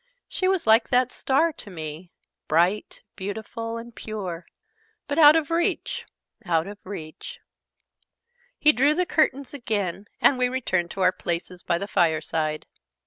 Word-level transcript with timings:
"She 0.27 0.47
was 0.47 0.65
like 0.65 0.89
that 0.89 1.11
star 1.11 1.53
to 1.53 1.69
me 1.69 2.11
bright, 2.47 3.03
beautiful, 3.15 3.77
and 3.77 3.93
pure, 3.93 4.47
but 5.07 5.19
out 5.19 5.35
of 5.35 5.51
reach, 5.51 6.07
out 6.43 6.65
of 6.65 6.79
reach!" 6.83 7.39
He 8.57 8.71
drew 8.73 8.95
the 8.95 9.05
curtains 9.05 9.53
again, 9.53 10.07
and 10.19 10.39
we 10.39 10.49
returned 10.49 10.89
to 10.89 11.01
our 11.01 11.11
places 11.11 11.61
by 11.61 11.77
the 11.77 11.87
fireside. 11.87 12.65